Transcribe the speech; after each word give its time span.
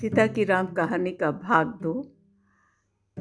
सीता 0.00 0.26
की 0.26 0.44
राम 0.44 0.66
कहानी 0.66 1.10
का 1.10 1.30
भाग 1.30 1.66
दो। 1.66 2.16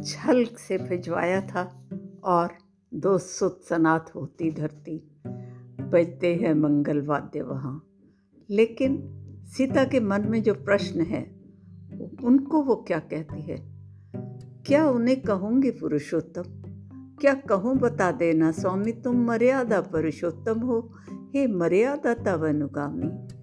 छल 0.03 0.45
से 0.45 0.77
भिजवाया 0.77 1.41
था 1.41 1.89
और 2.23 2.49
दो 2.93 3.17
सुत 3.17 3.61
सनात 3.69 4.15
होती 4.15 4.51
धरती। 4.51 5.21
बजते 5.81 6.35
हैं 6.35 6.53
मंगल 6.53 7.01
वाद्य 7.01 7.41
वहाँ। 7.41 7.87
लेकिन 8.49 9.03
सीता 9.45 9.85
के 9.85 9.99
मन 9.99 10.27
में 10.29 10.43
जो 10.43 10.53
प्रश्न 10.53 11.01
है, 11.01 11.39
उनको 12.23 12.63
वो 12.63 12.75
क्या 12.75 12.99
कहती 12.99 13.41
है? 13.41 13.57
क्या 14.65 14.89
उन्हें 14.89 15.21
कहूँगी 15.21 15.71
पुरुषोत्तम? 15.71 16.43
क्या 17.21 17.33
कहूँ 17.33 17.77
बता 17.77 18.11
देना, 18.11 18.51
स्वामी, 18.51 18.91
तुम 18.91 19.25
मर्यादा 19.25 19.81
पुरुषोत्तम 19.81 20.59
हो। 20.59 20.93
हे 21.35 21.47
मर्यादा 21.47 22.13
तव 22.13 22.49
अनुगामी। 22.49 23.38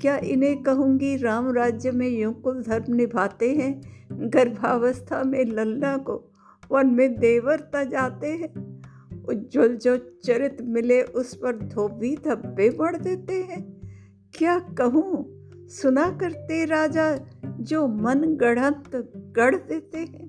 क्या 0.00 0.16
इन्हें 0.16 0.62
कहूँगी 0.62 1.16
राम 1.16 1.50
राज्य 1.50 1.90
में 1.90 2.08
यूँ 2.08 2.40
कुल 2.40 2.62
धर्म 2.62 2.94
निभाते 2.94 3.54
हैं? 3.54 3.82
गर्भावस्था 4.12 5.24
में 5.24 5.44
लल्ला 5.44 5.96
को 5.96 6.32
वन 6.70 6.86
में 6.86 7.18
देवरता 7.18 7.84
जाते 7.84 8.26
हैं। 8.26 8.82
उज्जवल 9.24 9.76
जो 9.76 9.96
चरित 10.24 10.56
मिले 10.62 11.02
उस 11.02 11.34
पर 11.34 11.56
धोबी 11.56 12.16
धब्बे 12.16 12.70
बढ़ 12.70 12.96
देते 12.96 13.32
हैं। 13.32 13.80
क्या 14.34 14.58
कहूँ? 14.58 15.38
सुना 15.68 16.18
करते 16.20 16.64
राजा 16.64 17.18
जो 17.44 17.88
मन 17.88 18.24
गढ़ंत 18.24 19.12
गढ़ 19.14 19.54
देते 19.54 19.98
हैं। 19.98 20.28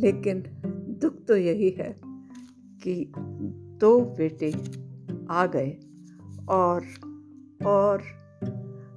लेकिन 0.00 0.44
दुख 1.00 1.24
तो 1.28 1.36
यही 1.36 1.70
है 1.70 1.96
कि 2.82 3.12
दो 3.80 4.00
बेटे 4.00 4.54
आ 5.30 5.46
गए 5.46 5.76
और 6.48 6.82
और 7.66 8.02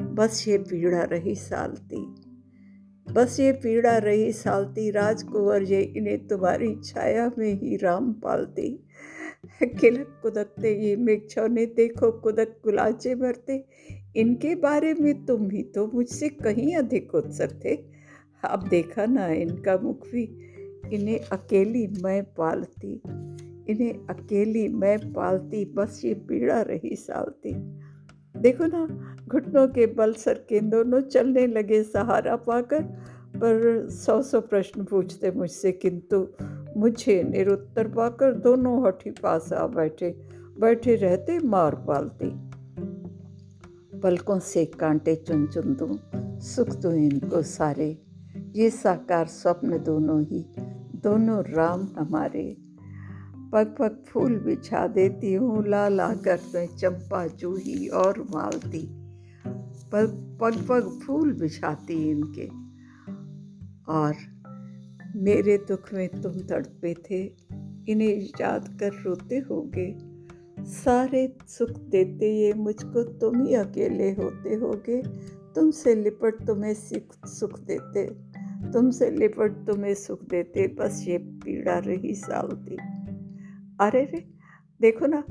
बस 0.02 0.48
ये 0.48 0.58
पीड़ा 0.58 1.04
रही 1.04 1.36
सालती। 1.36 2.16
बस 3.14 3.40
ये 3.40 3.52
पीड़ा 3.52 3.98
रही 3.98 4.32
सालती, 4.32 4.92
राजकुंवर 4.92 5.64
ये 5.64 5.82
इन्हें 5.82 6.28
तुम्हारी 6.28 6.76
छाया 6.84 7.32
में 7.38 7.54
ही 7.54 7.78
राम 7.78 8.14
पालती। 8.14 8.88
किलक 9.64 10.20
कुदकते 10.24 10.74
ये 10.86 10.96
मेघछौने 10.96 11.66
देखो 11.66 12.12
कुदक 12.12 12.56
कुलाचे 12.64 13.16
भरते 13.16 13.66
इनके 14.16 14.56
बारे 14.56 14.94
में 14.94 15.26
तुम 15.26 15.48
भी 15.48 15.64
तो 15.64 15.92
मुझसे 15.94 16.30
कहीं 16.30 16.76
अधिक 16.76 17.16
उत्सुक 17.16 17.60
थे। 17.66 17.76
अब 18.44 18.68
देखा 18.68 19.06
ना 19.06 19.28
इनका 19.28 19.78
मुख 19.78 20.08
भी, 20.08 20.24
इन्हें 20.94 21.20
अकेली 21.20 21.88
मैं 22.04 22.24
पालती। 22.24 23.02
इन्हें 23.70 24.08
अकेली 24.08 24.68
मैं 24.68 25.14
पालती, 25.14 25.66
बस 25.66 26.02
ये 26.06 26.14
पीड़ा 26.14 26.62
रही 26.62 26.96
सालती। 26.96 27.81
देखो 28.42 28.66
ना, 28.66 28.86
घुटनों 29.28 29.68
के 29.68 29.86
बल 29.88 30.14
सर 30.14 30.46
के 30.50 30.60
दोनों 30.60 31.02
चलने 31.02 31.46
लगे 31.48 31.84
सहारा 31.84 32.36
पाकर, 32.36 32.84
पर 33.36 33.90
सौ 33.90 34.22
सौ 34.22 34.42
प्रश्न 34.42 34.84
पूछते 34.84 35.32
मुझसे, 35.32 35.72
किंतु 35.72 36.28
मुझे 36.78 37.22
निरुत्तर 37.24 37.88
पाकर 37.88 38.34
दोनों 38.34 38.88
हठी 38.88 39.12
पास 39.12 39.52
आ 39.54 39.66
बैठे 39.68 40.10
बैठे 40.60 40.96
रहते 40.96 41.38
मार 41.40 41.76
पालती 41.88 42.30
पलकों 44.00 44.40
से 44.40 44.66
कांटे 44.66 45.16
चुन 45.16 45.46
चुन 45.48 45.76
दूँ, 45.76 45.98
सुख 46.40 46.70
दो 46.76 46.92
इनको 46.92 47.42
सारे। 47.42 47.88
ये 48.56 48.70
साकार 48.70 49.26
स्वप्न 49.28 49.78
दोनों 49.84 50.22
ही, 50.24 50.46
दोनों 51.04 51.42
राम 51.46 51.88
हमारे। 51.98 52.46
पग 53.54 53.76
पग 53.80 54.04
फूल 54.08 54.40
बिछा 54.40 54.88
देती 54.88 55.34
हूँ 55.34 55.68
ला 55.68 55.90
ला 55.90 56.14
कर 56.16 56.40
मैं 56.56 56.68
चंपा 56.68 57.28
जूही 57.28 57.88
और 57.88 58.28
मालती। 58.36 58.88
पग 59.92 60.38
पग 60.42 60.66
पग 60.70 61.00
फूल 61.08 61.34
बिछाती 61.34 62.10
इनके। 62.10 62.50
और 63.94 64.16
मेरे 65.16 65.58
दुख 65.58 65.94
में 65.94 66.22
तुम 66.22 66.34
तड़पे 66.34 66.94
थे, 66.94 67.24
इन्हें 67.92 68.30
याद 68.42 68.78
कर 68.80 68.92
रोते 68.94 69.38
होगे। 69.38 69.96
सारे 70.60 71.38
सुख 71.48 71.70
देते 71.70 72.38
ये 72.38 72.54
मुझको, 72.54 73.04
तुम 73.04 73.46
ही 73.46 73.54
अकेले 73.54 74.12
होते 74.12 74.54
होगे। 74.54 75.02
तुमसे 75.56 75.96
लिपट 75.96 76.48
तुम्हें 76.48 76.74
सुख 77.26 77.60
देते। 77.60 78.06
तुमसे 78.72 79.12
लिपट 79.12 79.52
तुम्हें 79.52 79.94
सुख 79.94 80.24
देते, 80.24 80.68
बस 80.68 81.06
ये 81.08 81.18
पीड़ा 81.18 81.78
रही 81.78 82.16
सालती 82.16 83.01
अरे 83.82 84.04
रे, 84.04 84.26
देखो 84.82 85.06
ना, 85.06 85.24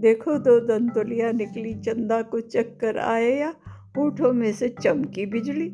देखो 0.00 0.38
दो 0.38 0.60
दंतुलियाँ 0.60 1.32
निकली, 1.32 1.74
चंदा 1.74 2.22
को 2.22 2.40
चक्कर 2.40 2.98
आए 2.98 3.30
या 3.30 3.54
होठों 3.96 4.32
में 4.32 4.52
से 4.52 4.68
चमकी 4.68 5.26
बिजली। 5.26 5.72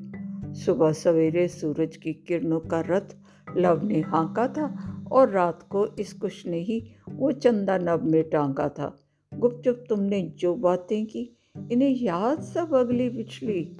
सुबह 0.54 0.92
सवेरे 0.92 1.48
सूरज 1.48 1.96
की 1.96 2.12
किरणों 2.12 2.60
का 2.60 2.80
रथ 2.80 3.16
लव 3.56 3.84
ने 3.84 4.00
हाँका 4.00 4.48
था 4.48 4.66
और 5.12 5.30
रात 5.30 5.62
को 5.62 5.86
इस 5.86 6.12
कुश 6.12 6.46
ने 6.46 6.58
ही 6.58 6.90
वो 7.08 7.32
चंदा 7.32 7.78
नब 7.78 8.02
में 8.02 8.30
टांगा 8.30 8.68
था। 8.68 9.00
गुपचुप 9.34 9.84
तुमने 9.88 10.22
जो 10.22 10.54
बातें 10.54 11.06
की, 11.06 11.36
इन्हें 11.72 11.96
याद 11.96 12.40
सब 12.40 12.74
अगली 12.74 13.08
पिछली 13.08 13.76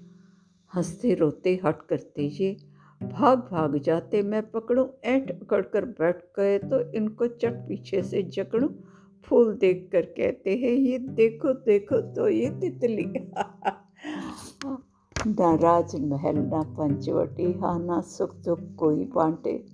हँसते 0.75 1.15
रोते 1.15 1.61
हट 1.65 1.83
करते 1.83 2.23
ये 2.23 2.57
भाग 3.03 3.39
भाग 3.39 3.79
जाते 3.79 4.23
मैं 4.23 4.51
पकड़ूं, 4.51 4.87
ऐंठ 5.05 5.41
पकड़ 5.41 5.63
कर 5.63 5.85
बैठ 5.85 6.23
गए 6.37 6.59
तो 6.59 6.93
इनको 6.93 7.27
चट 7.27 7.53
पीछे 7.53 8.03
से 8.03 8.23
जकड़ूं। 8.23 8.69
फूल 9.25 9.55
देख 9.55 9.89
कर 9.93 10.03
कहते 10.03 10.57
हैं, 10.57 10.71
ये 10.71 10.99
देखो 10.99 11.53
देखो 11.53 12.15
तो 12.15 12.29
ये 12.29 12.51
तितली। 12.51 13.05
ना 15.27 15.55
राज 15.55 16.01
महल 16.01 16.37
ना 16.37 16.63
पंचवटी 16.63 17.53
हाँ 17.53 17.79
ना 17.79 18.01
सुख 18.01 18.35
दुख 18.35 18.77
कोई 18.77 19.05
बांटे। 19.05 19.65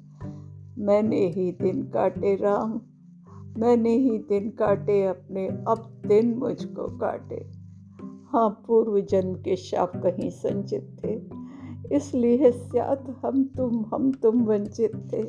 मैंने 0.79 1.17
ही 1.17 1.53
दिन 1.53 1.83
काटे 1.83 2.37
राम, 2.37 2.81
मैंने 3.57 3.97
ही 3.97 4.19
दिन 4.19 4.51
काटे 4.51 5.05
अपने, 5.05 5.49
अब 5.49 6.03
दिन 6.07 6.35
मुझको 6.35 6.99
काटे। 6.99 7.51
हाँ 8.33 8.65
पूर्व 8.67 9.01
जन्म 9.01 9.35
के 9.35 9.57
शाप 9.57 9.93
कहीं 9.97 10.31
संचित 10.31 10.97
थे 11.05 11.44
इसलिए 11.93 12.53
स्यात 12.53 13.21
हम 13.25 13.45
तुम 13.45 13.85
हम 13.95 14.13
तुम 14.13 14.45
वंचित 14.45 14.93
थे। 14.95 15.25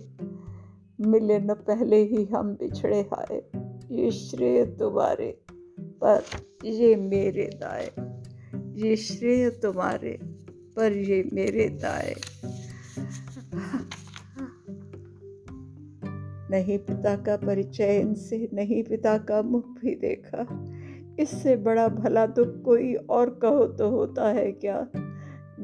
मिले 1.07 1.39
न 1.39 1.53
पहले 1.53 1.95
ही 1.95 2.25
हम 2.25 2.53
बिछड़े 2.53 3.01
हाय। 3.01 3.43
ये 3.91 4.11
श्रेय 4.11 4.65
तुम्हारे 4.65 5.37
पर, 5.79 6.23
ये 6.65 6.95
मेरे 6.95 7.49
दाए। 7.55 7.91
ये 8.75 8.95
श्रेय 8.95 9.49
तुम्हारे 9.49 10.19
पर, 10.75 10.91
ये 10.91 11.29
मेरे 11.33 11.69
दाए। 11.69 12.15
नहीं 16.51 16.77
पिता 16.77 17.15
का 17.15 17.37
परिचय 17.37 17.99
इनसे, 17.99 18.49
नहीं 18.53 18.83
पिता 18.83 19.17
का 19.17 19.41
मुख 19.41 19.65
भी 19.65 19.95
देखा। 19.95 20.47
इससे 21.19 21.55
बड़ा 21.55 21.87
भला 21.87 22.25
दुख 22.25 22.61
कोई 22.61 22.93
और 22.93 23.29
कहो 23.29 23.65
तो 23.65 23.89
होता 23.89 24.27
है 24.27 24.51
क्या? 24.51 24.87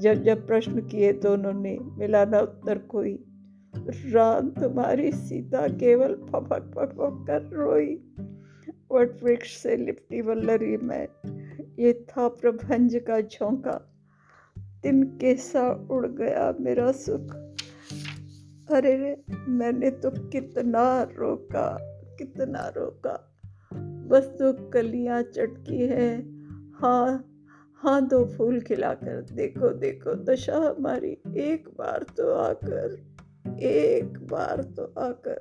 जब 0.01 0.13
जब 0.13 0.47
प्रश्न 0.47 0.81
किए 0.81 1.13
दोनों 1.13 1.53
ने 1.53 1.79
मिला 1.97 2.25
न 2.25 2.35
उत्तर 2.35 2.77
कोई। 2.77 3.25
राम 4.11 4.49
तुम्हारी 4.49 5.11
सीता 5.11 5.67
केवल 5.67 6.13
फपक 6.13 6.71
फपक 6.75 7.25
कर 7.27 7.41
रोई। 7.41 7.95
वट 8.91 9.23
वृक्ष 9.23 9.57
से 9.57 9.77
लिपटी 9.77 10.21
वल्लरी 10.21 10.77
में 10.77 11.07
ये 11.79 11.93
था 11.93 12.27
प्रभंज 12.27 12.95
का 12.95 13.21
झोंका। 13.21 13.93
दिन 14.59 15.03
कैसा 15.03 15.87
उड़ 15.91 16.07
गया 16.07 16.55
मेरा 16.59 16.91
सुख। 16.91 17.35
अरे 18.71 18.97
रे, 18.97 19.23
मैंने 19.49 19.89
तो 19.89 20.29
कितना 20.29 21.03
रोका 21.03 21.77
कितना 22.17 22.67
रोका। 22.67 23.33
बस 24.07 24.23
तो 24.23 24.69
कलियाँ 24.69 25.21
चटकी 25.21 25.87
है। 25.87 26.21
हाँ 26.73 27.30
हाँ 27.83 28.07
दो 28.07 28.25
फूल 28.25 28.59
खिलाकर, 28.59 29.21
देखो 29.21 29.69
देखो, 29.69 30.15
दशा 30.15 30.57
हमारी, 30.57 31.17
एक 31.37 31.69
बार 31.77 32.05
तो 32.17 32.33
आकर, 32.33 33.05
एक 33.59 34.27
बार 34.31 34.63
तो 34.63 34.93
आकर। 34.97 35.37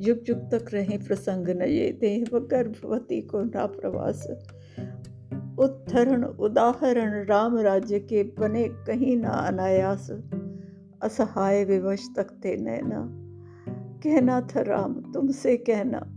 युग 0.00 0.18
युग 0.28 0.50
तक 0.50 0.66
रहे 0.72 0.98
प्रसंग 0.98 1.48
न 1.48 1.62
ये 1.62 2.24
व 2.32 2.38
गर्भवती 2.38 3.20
को 3.22 3.42
ना 3.42 3.66
प्रवास 3.66 4.26
उद्धरण, 5.58 6.24
उदाहरण, 6.24 7.26
राम 7.26 7.58
राज्य 7.58 8.00
के 8.00 8.22
बने 8.22 8.68
कहीं 8.68 9.16
ना 9.16 9.28
अनायास। 9.28 10.10
असहाय 11.02 11.64
विवश 11.64 12.08
तकते 12.16 12.56
नैना। 12.56 13.08
कहना 14.04 14.40
था 14.40 14.60
राम, 14.60 15.12
तुमसे 15.12 15.56
कहना, 15.56 16.16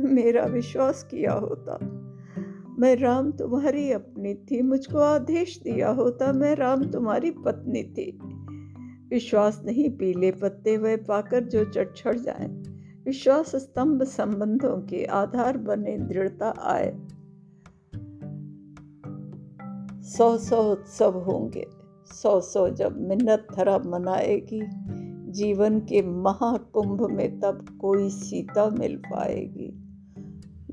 मेरा 0.00 0.44
विश्वास 0.44 1.02
किया 1.02 1.32
होता। 1.32 1.99
मैं 2.80 2.96
राम 2.96 3.32
तुम्हारी 3.32 3.92
अपनी 3.92 4.34
थी, 4.34 4.62
मुझको 4.62 4.98
आदेश 4.98 5.60
दिया 5.62 5.90
होता, 5.90 6.32
मैं 6.32 6.56
राम 6.56 6.84
तुम्हारी 6.84 7.30
पत्नी 7.30 7.82
थी। 7.82 8.18
विश्वास 9.10 9.62
नहीं, 9.64 9.90
पीले 9.90 10.30
पत्ते 10.30 10.76
वह 10.76 10.96
पाकर 10.96 11.44
जो 11.44 11.64
चढ़ 11.64 12.18
जाए। 12.18 12.46
विश्वास 13.04 13.56
स्तंभ 13.56 14.02
संबंधों 14.02 14.82
के 14.82 15.04
आधार 15.04 15.58
बने 15.58 15.98
दृढ़ता 15.98 16.54
आए। 16.62 17.00
सौ 20.02 20.38
सौ 20.38 20.72
उत्सव 20.72 21.18
होंगे, 21.18 21.66
सौ 22.06 22.40
सौ 22.40 22.70
जब 22.70 23.00
मिन्नत 23.00 23.46
धरा 23.56 23.78
मनाएगी। 23.78 24.62
जीवन 25.32 25.80
के 25.80 26.02
महाकुंभ 26.02 27.10
में 27.10 27.40
तब 27.40 27.78
कोई 27.80 28.10
सीता 28.10 28.70
मिल 28.70 28.96
पाएगी। 28.96 29.89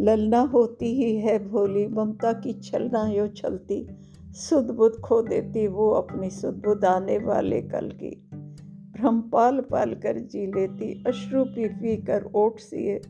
ललना 0.01 0.39
होती 0.39 0.93
ही 0.95 1.15
है 1.17 1.37
भोली, 1.49 1.87
ममता 1.87 2.33
की 2.33 2.53
छलना 2.53 3.07
यो 3.09 3.27
छलती 3.27 3.87
सुध 4.35 4.69
बुध 4.71 4.99
खो 5.01 5.21
देती 5.21 5.67
वो 5.67 5.89
अपनी 5.91 6.29
सुध 6.29 6.61
बुध 6.63 6.85
आने 6.85 7.17
वाले 7.17 7.61
कल 7.61 7.89
की। 7.89 8.09
भ्रम 8.93 9.21
पाल 9.21 9.59
पाल 9.61 9.93
कर 9.95 10.19
जी 10.19 10.45
लेती, 10.47 11.03
अश्रु 11.07 11.43
पी 11.45 11.67
पी 11.69 11.95
कर 11.97 12.23
ओट 12.35 12.59
सिए। 12.59 13.01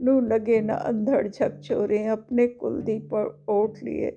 लू 0.00 0.20
लगे 0.20 0.60
न 0.60 0.68
अंधड़ 0.68 1.28
झकझोरे 1.28 2.04
अपने 2.06 2.46
कुलदीप 2.46 3.04
पर 3.04 3.44
ओट 3.48 3.78
लिए। 3.82 4.10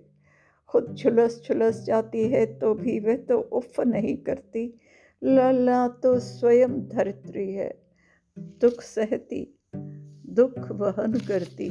खुद 0.67 0.95
झुलस 0.95 1.41
झुलस 1.47 1.83
जाती 1.83 2.23
है 2.27 2.45
तो 2.59 2.73
भी 2.73 2.99
वह 2.99 3.17
तो 3.17 3.39
उफ 3.39 3.79
नहीं 3.79 4.17
करती। 4.17 4.79
लला 5.23 5.87
तो 5.87 6.19
स्वयं 6.19 6.79
धरित्री 6.87 7.51
है, 7.53 7.73
दुख 8.37 8.81
सहती, 8.81 9.59
दुख 10.29 10.71
वहन 10.71 11.13
करती। 11.13 11.69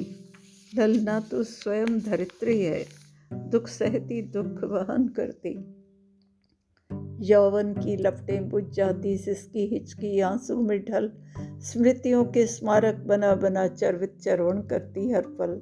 ललना 0.78 1.20
तो 1.20 1.42
स्वयं 1.42 1.98
धरित्री 1.98 2.62
है, 2.62 2.84
दुख 3.32 3.68
सहती, 3.68 4.22
दुख 4.22 4.64
वहन 4.64 5.08
करती। 5.08 5.50
यौवन 7.30 7.72
की 7.72 7.96
लपटें 7.96 8.48
बुझ 8.48 8.64
जाती, 8.64 9.16
सिसकी 9.18 9.66
हिचकी 9.66 10.20
आँसू 10.20 10.62
में 10.62 10.84
ढल, 10.84 11.12
स्मृतियों 11.38 12.24
के 12.24 12.46
स्मारक 12.46 12.94
बना 12.94 13.34
बना 13.34 13.66
चरवित 13.68 14.16
चरवण 14.22 14.62
करती 14.62 15.10
हर 15.10 15.22
पल। 15.26 15.60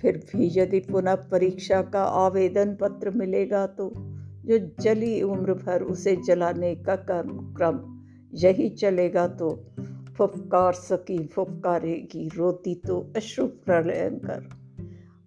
फिर 0.00 0.16
भी 0.16 0.60
यदि 0.60 0.80
पुनः 0.80 1.14
परीक्षा 1.14 1.82
का 1.82 2.02
आवेदन 2.04 2.76
पत्र 2.80 3.10
मिलेगा 3.10 3.66
तो 3.66 3.92
जो 4.44 4.58
जली 4.82 5.22
उम्र 5.22 5.54
भर 5.54 5.82
उसे 5.82 6.16
जलाने 6.26 6.74
का 6.74 6.96
कर्म 6.96 7.54
क्रम, 7.54 7.80
यही 8.34 8.68
चलेगा 8.68 9.28
तो। 9.28 9.50
फुफकार 10.16 10.72
सकी, 10.72 11.26
फुफकारेगी 11.26 12.30
रोती 12.36 12.74
तो 12.74 13.12
अश्रु 13.16 13.46
प्रलयंकर 13.46 14.62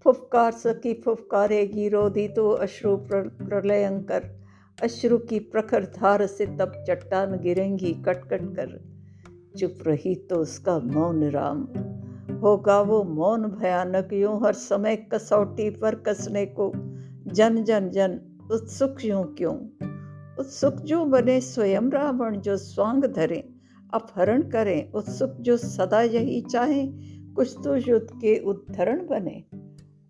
फुफकार 0.04 0.52
सकी, 0.52 0.94
फुफकारेगी 0.94 1.90
रोदी 1.90 2.28
तो 2.28 2.50
अश्रु 2.50 2.98
प्रलयंकर 3.06 4.46
अश्रु 4.84 5.18
की 5.18 5.40
प्रखर 5.40 5.84
धार 5.84 6.26
से 6.26 6.46
तब 6.46 6.84
चट्टान 6.88 7.40
गिरेंगी 7.40 7.94
कट 7.94 8.18
कट 8.18 8.56
कर। 8.56 8.96
चुप 9.58 9.74
रही 9.88 10.16
तो 10.16 10.36
उसका 10.36 10.80
मौन 10.80 11.24
राम। 11.24 11.68
होगा 12.36 12.82
वो 12.82 13.04
मौन 13.04 13.44
भयानक, 13.44 14.10
यूँ 14.14 14.44
हर 14.44 14.54
समय 14.54 14.96
कसौटी 14.96 15.70
पर 15.70 15.96
कसने 15.96 16.46
को। 16.46 16.72
जन 17.28 17.64
जन 17.64 17.90
जन, 17.90 18.20
उत्सुक 18.52 18.96
यूँ 19.06 19.36
क्यों? 19.36 19.56
उत्सुक 20.40 20.74
जो 20.74 21.06
बने 21.06 21.42
स्वयं 21.42 21.92
रावण, 21.92 22.38
जो 22.38 22.58
स्वांग 22.58 23.06
धरे। 23.06 23.55
अपहरण 23.94 24.42
करें, 24.42 24.92
उत्सुक 24.92 25.30
जो 25.30 25.58
सदा 25.58 26.02
यही 26.02 26.42
चाहे, 26.42 26.88
कुछ 27.36 27.56
तो 27.64 27.76
युद्ध 27.76 28.08
के 28.16 28.40
उद्धरण 28.40 29.08
बने। 29.08 29.44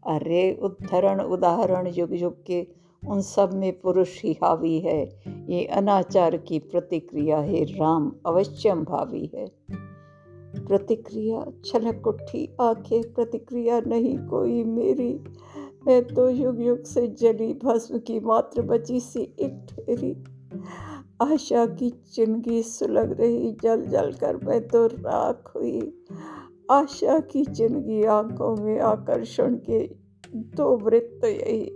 अरे, 0.08 0.60
उद्धरण, 0.62 1.22
उदाहरण 1.22 1.88
युग 1.88 2.10
युग 2.16 2.46
के 2.46 2.68
उन 3.08 3.22
सब 3.22 3.54
में 3.54 3.82
पुरुष 3.82 4.24
ही 4.24 4.38
हावी 4.44 4.80
है। 4.80 5.22
ये 5.28 5.66
अनाचार 5.66 6.38
की 6.38 6.60
प्रतिक्रिया 6.60 7.38
है, 7.38 7.64
राम 7.64 8.12
अवश्यम 8.26 8.84
भावी 8.84 9.32
है। 9.36 9.46
प्रतिक्रिया, 10.68 11.46
छलक 11.66 12.08
उठी 12.08 12.56
आँखें, 12.62 13.14
प्रतिक्रिया 13.14 13.80
नहीं 13.80 14.18
कोई 14.18 14.64
मेरी। 14.64 15.20
मैं 15.88 16.08
तो 16.08 16.30
युग 16.30 16.62
युग 16.62 16.84
से 16.84 17.08
जली 17.08 17.54
भस्म 17.54 17.98
की 17.98 18.20
मात्र 18.20 18.62
बची 18.62 19.00
सी 19.00 19.22
एक 19.22 19.68
ठेरी। 19.70 20.24
आशा 21.22 21.66
की 21.66 21.90
चिनगी 21.90 22.64
सुलग 22.64 23.22
रही 23.22 23.58
जल 23.64 23.82
जल 23.82 24.14
कर 24.14 24.46
मैं 24.46 24.68
तो 24.68 24.88
राख 24.88 25.52
हुई। 25.56 26.06
आशा 26.72 27.20
की 27.20 27.46
चिनगी 27.46 28.04
आँखों 28.04 28.56
में 28.56 28.80
आकर्षण 28.80 29.56
के 29.56 29.96
दो 30.36 30.78
वृत्त 30.78 31.26
यही। 31.26 31.72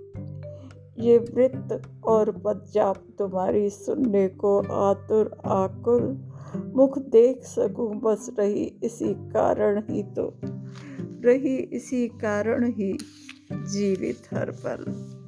ये 1.00 1.18
वृत्त 1.18 1.82
और 2.04 2.32
पदजाप 2.32 3.04
तुम्हारी 3.20 3.70
सुनने 3.70 4.28
को 4.28 4.60
आतुर 4.60 5.38
आकुल। 5.46 6.32
मुख 6.76 7.00
देख 7.00 7.44
सकूँ, 7.44 8.00
बस 8.00 8.32
रही 8.40 8.80
इसी 8.84 9.14
कारण 9.14 9.84
ही 9.90 10.04
तो। 10.04 10.34
रही 11.26 11.58
इसी 11.58 12.08
कारण 12.08 12.72
ही 12.72 12.98
जीवित 13.54 14.22
हर 14.34 14.52
पल। 14.52 15.19